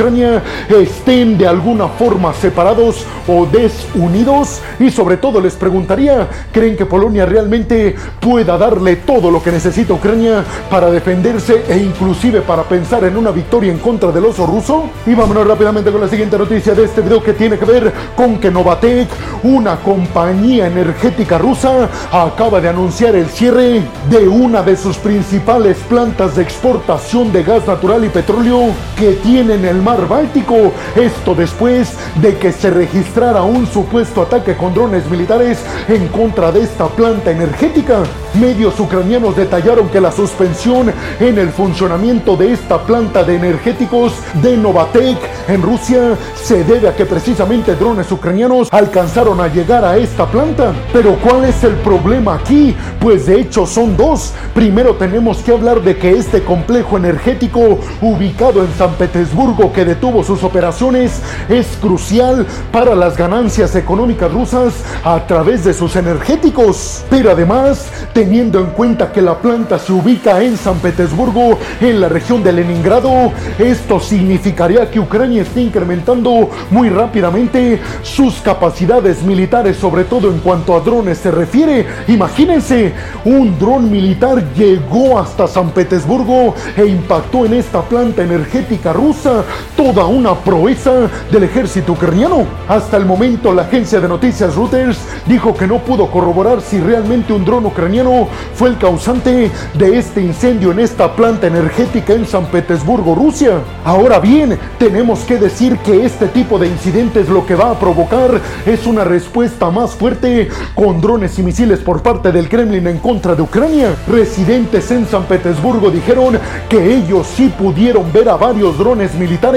estén 0.69 1.37
de 1.37 1.47
alguna 1.47 1.89
forma 1.89 2.33
separados 2.35 3.05
o 3.27 3.47
desunidos? 3.47 4.61
Y 4.79 4.91
sobre 4.91 5.17
todo 5.17 5.41
les 5.41 5.55
preguntaría, 5.55 6.29
¿creen 6.53 6.77
que 6.77 6.87
Polonia 6.87 7.27
realmente 7.27 7.95
pueda 8.21 8.57
darle 8.57 8.97
todo 8.97 9.31
lo 9.31 9.43
que 9.43 9.53
necesita 9.53 9.95
Ucrania 9.95 10.45
para 10.71 10.91
defenderse 10.91 11.65
e 11.69 11.79
inclusive 11.79 12.43
para 12.43 12.63
pensar 12.63 13.05
en 13.05 13.17
una 13.17 13.31
victoria 13.31 13.73
en 13.73 13.79
contra 13.79 14.13
del 14.13 14.27
oso 14.27 14.47
ruso? 14.47 14.85
Y 15.07 15.15
vámonos 15.15 15.47
rápidamente 15.47 15.91
con 15.91 16.01
la 16.01 16.09
siguiente 16.09 16.39
noticia 16.39 16.75
de 16.75 16.85
este 16.85 17.01
video 17.01 17.23
que 17.23 17.33
tiene 17.33 17.59
que 17.59 17.65
ver 17.65 17.93
con 18.17 18.39
que 18.39 18.51
Novatek, 18.51 19.09
una 19.43 19.77
compañía 19.77 20.67
energética 20.67 21.39
rusa, 21.39 21.89
acaba 22.13 22.61
de 22.61 22.69
anunciar 22.69 23.15
el 23.17 23.29
cierre 23.29 23.83
de 24.11 24.29
una 24.29 24.63
de 24.63 24.77
sus 24.77 24.97
principales 24.97 25.77
plantas 25.89 26.37
de 26.37 26.43
exportación 26.43 27.33
de 27.33 27.43
gas 27.43 27.67
natural 27.67 28.05
y 28.05 28.09
petróleo 28.09 28.69
que 28.97 29.13
tiene 29.13 29.55
en 29.55 29.65
mar 29.83 30.07
Báltico. 30.09 30.73
Esto 30.97 31.35
después 31.35 31.95
de 32.21 32.37
que 32.37 32.53
se 32.53 32.71
registrara 32.71 33.43
un 33.43 33.67
supuesto 33.67 34.23
ataque 34.23 34.57
con 34.57 34.75
drones 34.75 35.09
militares 35.11 35.59
en 35.89 36.09
contra 36.09 36.53
de 36.53 36.63
esta 36.63 36.87
planta 36.89 37.31
energética. 37.31 38.03
Medios 38.35 38.79
ucranianos 38.79 39.37
detallaron 39.37 39.89
que 39.89 40.01
la 40.01 40.13
suspensión 40.13 40.93
en 41.19 41.39
el 41.39 41.51
funcionamiento 41.51 42.37
de 42.37 42.53
esta 42.53 42.79
planta 42.83 43.25
de 43.25 43.37
energéticos 43.37 44.13
de 44.43 44.57
Novatek 44.57 45.19
en 45.49 45.63
Rusia 45.63 46.17
se 46.35 46.63
debe 46.65 46.89
a 46.89 46.95
que 46.95 47.07
precisamente 47.07 47.75
drones 47.75 48.11
ucranianos 48.13 48.69
alcanzaron 48.71 49.41
a 49.41 49.49
llegar 49.49 49.85
a 49.85 49.97
esta 49.97 50.27
planta. 50.27 50.73
Pero 50.93 51.17
¿cuál 51.17 51.45
es 51.45 51.65
el 51.65 51.75
problema 51.77 52.35
aquí? 52.35 52.77
Pues 53.01 53.27
de 53.27 53.41
hecho 53.41 53.67
son 53.67 53.97
dos. 53.97 54.33
Primero 54.55 54.95
tenemos 54.95 55.39
que 55.39 55.53
hablar 55.53 55.83
de 55.83 55.97
que 55.97 56.11
este 56.11 56.43
complejo 56.43 56.97
energético 56.97 57.79
ubicado 58.01 58.63
en 58.63 58.73
San 58.77 58.93
Petersburgo 58.95 59.68
que 59.73 59.85
detuvo 59.85 60.23
sus 60.25 60.43
operaciones 60.43 61.21
es 61.49 61.67
crucial 61.81 62.47
para 62.73 62.95
las 62.95 63.17
ganancias 63.17 63.75
económicas 63.75 64.33
rusas 64.33 64.75
a 65.05 65.27
través 65.27 65.65
de 65.65 65.75
sus 65.75 65.97
energéticos. 65.97 67.05
Pero 67.11 67.31
además, 67.31 67.91
teniendo 68.13 68.61
en 68.61 68.67
cuenta 68.67 69.13
que 69.13 69.23
la 69.23 69.39
planta 69.39 69.79
se 69.79 69.93
ubica 69.93 70.43
en 70.43 70.57
San 70.57 70.79
Petersburgo, 70.79 71.59
en 71.81 72.01
la 72.01 72.09
región 72.09 72.43
de 72.43 72.53
Leningrado, 72.53 73.33
esto 73.59 74.01
significaría 74.01 74.91
que 74.91 75.01
Ucrania 75.01 75.43
está 75.43 75.61
incrementando 75.61 76.51
muy 76.71 76.89
rápidamente 76.89 77.81
sus 78.03 78.37
capacidades 78.37 79.23
militares, 79.23 79.77
sobre 79.77 80.05
todo 80.05 80.31
en 80.31 80.39
cuanto 80.39 80.77
a 80.77 80.81
drones 80.81 81.19
se 81.19 81.31
refiere. 81.31 81.87
Imagínense, 82.09 82.93
un 83.25 83.59
dron 83.59 83.91
militar 83.91 84.43
llegó 84.55 85.19
hasta 85.19 85.47
San 85.47 85.71
Petersburgo 85.71 86.55
e 86.77 86.87
impactó 86.87 87.47
en 87.47 87.55
esta 87.55 87.83
planta 87.83 88.23
energética 88.23 88.93
rusa, 88.93 89.45
toda 89.77 90.07
una 90.07 90.35
proeza 90.35 91.09
del 91.31 91.45
ejército 91.45 91.93
ucraniano. 91.93 92.47
Hasta 92.69 92.97
el 92.97 93.07
momento, 93.07 93.53
la 93.53 93.63
agencia 93.63 94.01
de 94.01 94.09
noticias 94.09 94.55
Reuters 94.55 94.99
dijo 95.27 95.55
que 95.55 95.67
no 95.67 95.79
pudo 95.79 96.11
corroborar 96.11 96.61
si 96.61 96.81
realmente 96.81 97.33
un 97.33 97.45
dron 97.45 97.67
ucraniano 97.67 98.29
fue 98.55 98.71
el 98.71 98.79
causante 98.79 99.51
de 99.75 99.99
este 99.99 100.21
incendio 100.21 100.73
en 100.73 100.81
esta 100.81 101.15
planta 101.15 101.47
energética 101.47 102.13
en 102.13 102.27
San 102.27 102.47
Petersburgo, 102.47 103.15
Rusia. 103.15 103.61
Ahora 103.85 104.19
bien, 104.19 104.59
tenemos 104.79 105.21
que 105.21 105.37
decir 105.37 105.79
que 105.79 106.05
este 106.05 106.29
tipo 106.29 106.59
de 106.59 106.69
incidentes 106.69 107.29
lo 107.29 107.47
que 107.47 107.55
va 107.55 107.71
a 107.71 107.79
provocar 107.79 108.41
es 108.67 108.87
una 108.87 109.05
respuesta 109.05 109.71
más 109.71 109.93
fuerte 109.93 110.49
con 110.75 111.01
drones 111.01 111.39
y 111.39 111.43
misiles 111.43 111.81
por 111.81 112.03
parte 112.03 112.33
del 112.33 112.49
Kremlin 112.49 112.87
en 112.87 112.99
contra 112.99 113.35
de 113.35 113.43
Ucrania. 113.43 113.95
Residentes 114.09 114.91
en 114.91 115.07
San 115.07 115.25
Petersburgo 115.25 115.91
dijeron 115.91 116.39
que 116.69 116.97
ellos 116.97 117.27
sí 117.27 117.53
pudieron 117.59 118.13
ver 118.13 118.29
a 118.29 118.37
varios 118.37 118.79
drones 118.79 119.15
militares 119.15 119.48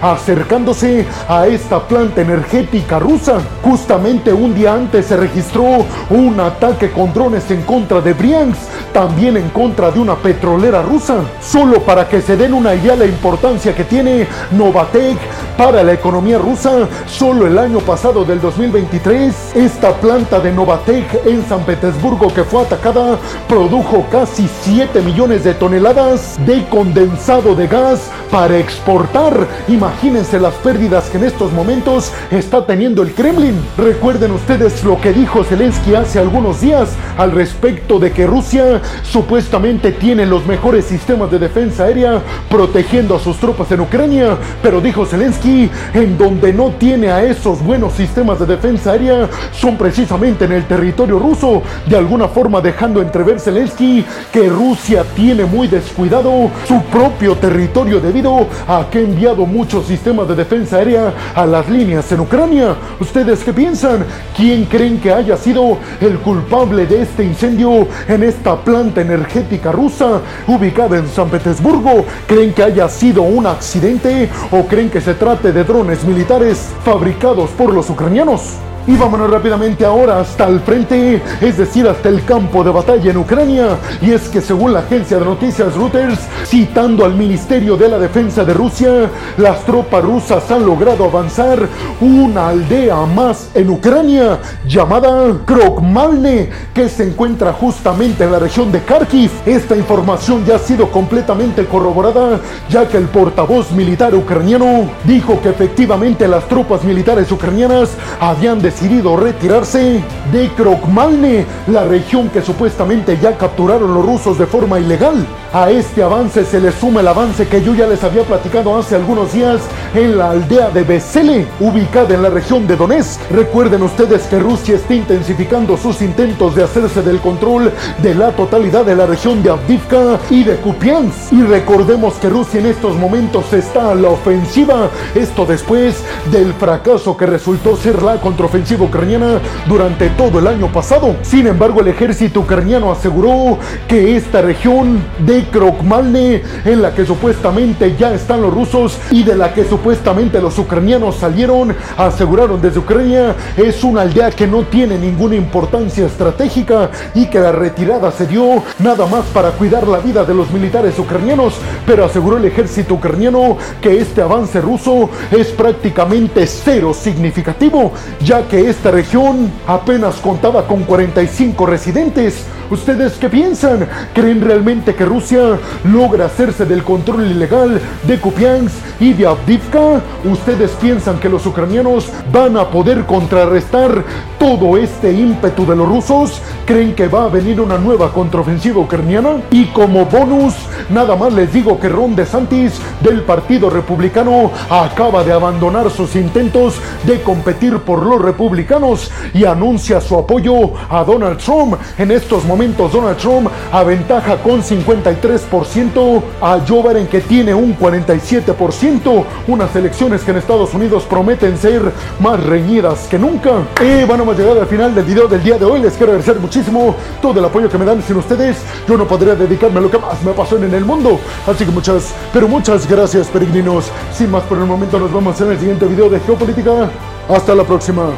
acercándose 0.00 1.06
a 1.28 1.46
esta 1.46 1.80
planta 1.86 2.20
energética 2.20 2.98
rusa. 2.98 3.40
Justamente 3.62 4.32
un 4.32 4.54
día 4.54 4.74
antes 4.74 5.06
se 5.06 5.16
registró 5.16 5.84
un 6.10 6.38
ataque 6.38 6.90
con 6.90 7.12
drones 7.12 7.50
en 7.50 7.62
contra 7.62 8.00
de 8.00 8.12
Briansk, 8.12 8.60
también 8.92 9.36
en 9.36 9.48
contra 9.50 9.90
de 9.90 9.98
una 9.98 10.14
petrolera 10.16 10.82
rusa. 10.82 11.16
Solo 11.40 11.82
para 11.82 12.08
que 12.08 12.22
se 12.22 12.36
den 12.36 12.54
una 12.54 12.74
idea 12.74 12.92
de 12.92 13.06
la 13.06 13.06
importancia 13.06 13.74
que 13.74 13.84
tiene 13.84 14.28
Novatek 14.52 15.18
para 15.56 15.82
la 15.82 15.92
economía 15.92 16.38
rusa, 16.38 16.88
solo 17.06 17.46
el 17.46 17.58
año 17.58 17.80
pasado 17.80 18.24
del 18.24 18.40
2023, 18.40 19.56
esta 19.56 19.92
planta 19.94 20.38
de 20.40 20.52
Novatek 20.52 21.26
en 21.26 21.44
San 21.48 21.64
Petersburgo 21.64 22.32
que 22.32 22.44
fue 22.44 22.62
atacada 22.62 23.18
produjo 23.48 24.06
casi 24.10 24.48
7 24.62 25.00
millones 25.02 25.44
de 25.44 25.54
toneladas 25.54 26.38
de 26.46 26.64
condensado 26.68 27.54
de 27.54 27.66
gas 27.66 28.10
para 28.30 28.58
exportar. 28.58 29.31
Imagínense 29.68 30.38
las 30.38 30.54
pérdidas 30.54 31.08
que 31.08 31.18
en 31.18 31.24
estos 31.24 31.52
momentos 31.52 32.12
está 32.30 32.66
teniendo 32.66 33.02
el 33.02 33.12
Kremlin. 33.12 33.54
Recuerden 33.76 34.32
ustedes 34.32 34.84
lo 34.84 35.00
que 35.00 35.12
dijo 35.12 35.44
Zelensky 35.44 35.94
hace 35.94 36.18
algunos 36.18 36.60
días 36.60 36.90
al 37.16 37.32
respecto 37.32 37.98
de 37.98 38.12
que 38.12 38.26
Rusia 38.26 38.80
supuestamente 39.02 39.92
tiene 39.92 40.26
los 40.26 40.46
mejores 40.46 40.84
sistemas 40.84 41.30
de 41.30 41.38
defensa 41.38 41.84
aérea 41.84 42.20
protegiendo 42.50 43.16
a 43.16 43.20
sus 43.20 43.36
tropas 43.38 43.70
en 43.72 43.80
Ucrania, 43.80 44.36
pero 44.62 44.80
dijo 44.80 45.06
Zelensky, 45.06 45.70
en 45.94 46.18
donde 46.18 46.52
no 46.52 46.70
tiene 46.78 47.10
a 47.10 47.22
esos 47.22 47.62
buenos 47.62 47.92
sistemas 47.94 48.38
de 48.38 48.46
defensa 48.46 48.92
aérea 48.92 49.28
son 49.52 49.76
precisamente 49.76 50.44
en 50.44 50.52
el 50.52 50.64
territorio 50.64 51.18
ruso, 51.18 51.62
de 51.86 51.96
alguna 51.96 52.28
forma 52.28 52.60
dejando 52.60 53.02
entrever 53.02 53.40
Zelensky 53.40 54.04
que 54.32 54.48
Rusia 54.48 55.04
tiene 55.14 55.44
muy 55.44 55.68
descuidado 55.68 56.50
su 56.66 56.82
propio 56.84 57.36
territorio 57.36 58.00
debido 58.00 58.46
a 58.66 58.86
que 58.90 58.98
ha 58.98 59.02
enviado 59.22 59.46
muchos 59.46 59.86
sistemas 59.86 60.26
de 60.26 60.34
defensa 60.34 60.78
aérea 60.78 61.14
a 61.36 61.46
las 61.46 61.68
líneas 61.68 62.10
en 62.10 62.18
Ucrania. 62.18 62.74
¿Ustedes 62.98 63.44
qué 63.44 63.52
piensan? 63.52 64.04
¿Quién 64.36 64.64
creen 64.64 64.98
que 64.98 65.12
haya 65.12 65.36
sido 65.36 65.78
el 66.00 66.18
culpable 66.18 66.86
de 66.86 67.02
este 67.02 67.22
incendio 67.22 67.86
en 68.08 68.24
esta 68.24 68.56
planta 68.56 69.00
energética 69.00 69.70
rusa 69.70 70.22
ubicada 70.48 70.98
en 70.98 71.06
San 71.06 71.30
Petersburgo? 71.30 72.04
¿Creen 72.26 72.52
que 72.52 72.64
haya 72.64 72.88
sido 72.88 73.22
un 73.22 73.46
accidente 73.46 74.28
o 74.50 74.66
creen 74.66 74.90
que 74.90 75.00
se 75.00 75.14
trate 75.14 75.52
de 75.52 75.62
drones 75.62 76.02
militares 76.02 76.70
fabricados 76.84 77.50
por 77.50 77.72
los 77.72 77.88
ucranianos? 77.90 78.56
Y 78.84 78.96
vámonos 78.96 79.30
rápidamente 79.30 79.84
ahora 79.84 80.18
hasta 80.18 80.48
el 80.48 80.58
frente, 80.60 81.22
es 81.40 81.56
decir, 81.56 81.86
hasta 81.86 82.08
el 82.08 82.24
campo 82.24 82.64
de 82.64 82.70
batalla 82.70 83.12
en 83.12 83.16
Ucrania. 83.16 83.76
Y 84.00 84.10
es 84.10 84.28
que 84.28 84.40
según 84.40 84.72
la 84.72 84.80
agencia 84.80 85.18
de 85.18 85.24
noticias 85.24 85.74
Reuters, 85.76 86.18
citando 86.44 87.04
al 87.04 87.14
Ministerio 87.14 87.76
de 87.76 87.88
la 87.88 87.98
Defensa 87.98 88.44
de 88.44 88.52
Rusia, 88.52 89.08
las 89.36 89.64
tropas 89.64 90.02
rusas 90.02 90.50
han 90.50 90.66
logrado 90.66 91.04
avanzar 91.04 91.60
una 92.00 92.48
aldea 92.48 92.96
más 93.06 93.50
en 93.54 93.70
Ucrania 93.70 94.40
llamada 94.66 95.32
Krokmalne, 95.44 96.50
que 96.74 96.88
se 96.88 97.04
encuentra 97.04 97.52
justamente 97.52 98.24
en 98.24 98.32
la 98.32 98.40
región 98.40 98.72
de 98.72 98.82
Kharkiv. 98.82 99.30
Esta 99.46 99.76
información 99.76 100.44
ya 100.44 100.56
ha 100.56 100.58
sido 100.58 100.90
completamente 100.90 101.66
corroborada, 101.66 102.40
ya 102.68 102.88
que 102.88 102.96
el 102.96 103.04
portavoz 103.04 103.70
militar 103.70 104.12
ucraniano 104.12 104.90
dijo 105.04 105.40
que 105.40 105.50
efectivamente 105.50 106.26
las 106.26 106.48
tropas 106.48 106.82
militares 106.82 107.30
ucranianas 107.30 107.90
habían 108.18 108.60
de 108.60 108.71
decidido 108.72 109.16
retirarse 109.18 110.02
de 110.32 110.48
Krokmalne, 110.56 111.44
la 111.66 111.84
región 111.84 112.30
que 112.30 112.40
supuestamente 112.40 113.18
ya 113.20 113.36
capturaron 113.36 113.92
los 113.92 114.04
rusos 114.04 114.38
de 114.38 114.46
forma 114.46 114.80
ilegal. 114.80 115.26
A 115.52 115.70
este 115.70 116.02
avance 116.02 116.46
se 116.46 116.58
le 116.58 116.72
suma 116.72 117.00
el 117.00 117.08
avance 117.08 117.46
que 117.46 117.62
yo 117.62 117.74
ya 117.74 117.86
les 117.86 118.02
había 118.02 118.22
platicado 118.22 118.78
hace 118.78 118.96
algunos 118.96 119.34
días 119.34 119.60
en 119.94 120.16
la 120.16 120.30
aldea 120.30 120.70
de 120.70 120.82
Besele, 120.84 121.46
ubicada 121.60 122.14
en 122.14 122.22
la 122.22 122.30
región 122.30 122.66
de 122.66 122.76
Donetsk. 122.76 123.20
Recuerden 123.30 123.82
ustedes 123.82 124.22
que 124.22 124.38
Rusia 124.38 124.76
está 124.76 124.94
intensificando 124.94 125.76
sus 125.76 126.00
intentos 126.00 126.54
de 126.54 126.64
hacerse 126.64 127.02
del 127.02 127.20
control 127.20 127.70
de 128.02 128.14
la 128.14 128.30
totalidad 128.30 128.86
de 128.86 128.96
la 128.96 129.04
región 129.04 129.42
de 129.42 129.50
Avdivka 129.50 130.18
y 130.30 130.44
de 130.44 130.56
Kupiansk. 130.56 131.32
Y 131.32 131.42
recordemos 131.42 132.14
que 132.14 132.30
Rusia 132.30 132.60
en 132.60 132.66
estos 132.66 132.96
momentos 132.96 133.52
está 133.52 133.90
a 133.90 133.94
la 133.94 134.08
ofensiva, 134.08 134.88
esto 135.14 135.44
después 135.44 136.02
del 136.30 136.54
fracaso 136.54 137.14
que 137.14 137.26
resultó 137.26 137.76
ser 137.76 138.02
la 138.02 138.18
contraofensiva 138.18 138.61
ucraniana 138.80 139.40
durante 139.66 140.08
todo 140.10 140.38
el 140.38 140.46
año 140.46 140.68
pasado. 140.72 141.16
Sin 141.22 141.46
embargo, 141.46 141.80
el 141.80 141.88
ejército 141.88 142.40
ucraniano 142.40 142.92
aseguró 142.92 143.58
que 143.88 144.16
esta 144.16 144.40
región 144.40 145.02
de 145.18 145.44
Krokmalne, 145.44 146.42
en 146.64 146.82
la 146.82 146.94
que 146.94 147.04
supuestamente 147.04 147.96
ya 147.98 148.14
están 148.14 148.42
los 148.42 148.54
rusos 148.54 148.98
y 149.10 149.22
de 149.24 149.36
la 149.36 149.52
que 149.52 149.64
supuestamente 149.64 150.40
los 150.40 150.58
ucranianos 150.58 151.16
salieron, 151.16 151.74
aseguraron 151.96 152.60
desde 152.60 152.78
Ucrania, 152.78 153.34
es 153.56 153.82
una 153.84 154.02
aldea 154.02 154.30
que 154.30 154.46
no 154.46 154.62
tiene 154.62 154.98
ninguna 154.98 155.34
importancia 155.34 156.06
estratégica 156.06 156.90
y 157.14 157.26
que 157.26 157.40
la 157.40 157.52
retirada 157.52 158.10
se 158.12 158.26
dio 158.26 158.62
nada 158.78 159.06
más 159.06 159.24
para 159.26 159.50
cuidar 159.50 159.86
la 159.88 159.98
vida 159.98 160.24
de 160.24 160.34
los 160.34 160.50
militares 160.50 160.98
ucranianos, 160.98 161.54
pero 161.86 162.04
aseguró 162.04 162.36
el 162.36 162.44
ejército 162.44 162.94
ucraniano 162.94 163.56
que 163.80 163.98
este 163.98 164.22
avance 164.22 164.60
ruso 164.60 165.10
es 165.30 165.48
prácticamente 165.48 166.46
cero 166.46 166.94
significativo, 166.94 167.92
ya 168.20 168.42
que 168.48 168.51
que 168.52 168.68
esta 168.68 168.90
región 168.90 169.50
apenas 169.66 170.16
contaba 170.16 170.66
con 170.66 170.84
45 170.84 171.64
residentes. 171.64 172.44
¿Ustedes 172.70 173.14
qué 173.14 173.28
piensan? 173.28 173.86
¿Creen 174.14 174.40
realmente 174.40 174.94
que 174.94 175.04
Rusia 175.04 175.58
logra 175.84 176.26
hacerse 176.26 176.64
del 176.64 176.82
control 176.82 177.30
ilegal 177.30 177.80
de 178.06 178.18
Kupiansk 178.18 178.74
y 179.00 179.12
de 179.12 179.26
Avdivka? 179.26 180.00
¿Ustedes 180.24 180.70
piensan 180.80 181.18
que 181.18 181.28
los 181.28 181.44
ucranianos 181.44 182.08
van 182.32 182.56
a 182.56 182.68
poder 182.68 183.04
contrarrestar 183.04 184.04
todo 184.38 184.78
este 184.78 185.12
ímpetu 185.12 185.66
de 185.66 185.76
los 185.76 185.88
rusos? 185.88 186.40
¿Creen 186.64 186.94
que 186.94 187.08
va 187.08 187.24
a 187.24 187.28
venir 187.28 187.60
una 187.60 187.76
nueva 187.76 188.12
contraofensiva 188.12 188.80
ucraniana? 188.80 189.42
Y 189.50 189.66
como 189.66 190.06
bonus, 190.06 190.54
nada 190.88 191.14
más 191.14 191.32
les 191.34 191.52
digo 191.52 191.78
que 191.78 191.90
Ron 191.90 192.16
DeSantis 192.16 192.80
del 193.02 193.20
Partido 193.22 193.68
Republicano 193.68 194.50
acaba 194.70 195.24
de 195.24 195.32
abandonar 195.32 195.90
sus 195.90 196.16
intentos 196.16 196.76
de 197.04 197.20
competir 197.22 197.78
por 197.80 198.06
los 198.06 198.22
republicanos 198.22 199.10
y 199.34 199.44
anuncia 199.44 200.00
su 200.00 200.16
apoyo 200.16 200.72
a 200.88 201.04
Donald 201.04 201.38
Trump. 201.38 201.74
En 201.98 202.10
estos 202.10 202.44
momentos 202.44 202.51
Donald 202.56 203.16
Trump 203.16 203.48
aventaja 203.72 204.36
con 204.36 204.62
53% 204.62 206.22
a 206.40 206.60
Joe 206.66 206.82
Biden 206.82 207.06
que 207.06 207.20
tiene 207.20 207.54
un 207.54 207.76
47%. 207.78 209.24
Unas 209.46 209.74
elecciones 209.74 210.22
que 210.22 210.30
en 210.30 210.36
Estados 210.36 210.74
Unidos 210.74 211.04
prometen 211.08 211.56
ser 211.56 211.82
más 212.20 212.42
reñidas 212.44 213.08
que 213.08 213.18
nunca. 213.18 213.50
Y 213.80 214.04
bueno, 214.04 214.24
hemos 214.24 214.36
llegado 214.36 214.60
al 214.60 214.66
final 214.66 214.94
del 214.94 215.04
video 215.04 215.26
del 215.28 215.42
día 215.42 215.56
de 215.56 215.64
hoy. 215.64 215.80
Les 215.80 215.94
quiero 215.94 216.12
agradecer 216.12 216.38
muchísimo 216.40 216.94
todo 217.20 217.38
el 217.38 217.44
apoyo 217.44 217.68
que 217.68 217.78
me 217.78 217.84
dan. 217.84 218.02
Sin 218.02 218.16
ustedes 218.16 218.58
yo 218.86 218.96
no 218.96 219.06
podría 219.06 219.34
dedicarme 219.34 219.78
a 219.78 219.82
lo 219.82 219.90
que 219.90 219.98
más 219.98 220.22
me 220.22 220.32
apasiona 220.32 220.66
en 220.66 220.74
el 220.74 220.84
mundo. 220.84 221.18
Así 221.46 221.64
que 221.64 221.70
muchas, 221.70 222.12
pero 222.32 222.48
muchas 222.48 222.88
gracias 222.88 223.28
peregrinos. 223.28 223.86
Sin 224.12 224.30
más 224.30 224.42
por 224.44 224.58
el 224.58 224.66
momento 224.66 224.98
nos 224.98 225.12
vemos 225.12 225.40
en 225.40 225.52
el 225.52 225.58
siguiente 225.58 225.86
video 225.86 226.10
de 226.10 226.20
Geopolítica. 226.20 226.90
Hasta 227.28 227.54
la 227.54 227.64
próxima. 227.64 228.10